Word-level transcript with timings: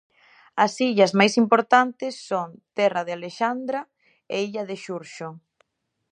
As 0.65 0.73
illas 0.89 1.11
máis 1.19 1.33
importantes 1.43 2.13
son 2.29 2.47
Terra 2.77 3.01
de 3.07 3.13
Alexandra 3.19 3.81
e 4.35 4.37
illa 4.47 4.63
de 4.69 4.75
Xurxo. 4.83 5.29